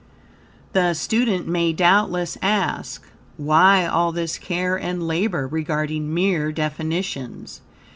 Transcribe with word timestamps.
The 0.73 0.95
student 0.95 1.47
may 1.47 1.73
doubtless 1.73 2.35
ask, 2.41 3.03
why 3.37 3.85
all 3.85 4.11
this 4.11 4.39
care 4.39 4.75
and 4.75 5.05
labor 5.07 5.47
regarding 5.47 6.11
mere 6.11 6.51
definitions? 6.51 7.61